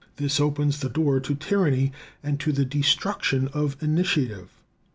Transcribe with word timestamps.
This 0.15 0.39
opens 0.39 0.79
the 0.79 0.89
door 0.89 1.19
to 1.19 1.35
tyranny 1.35 1.91
and 2.23 2.39
to 2.39 2.51
the 2.51 2.65
destruction 2.65 3.49
of 3.49 3.77
initiative. 3.83 4.49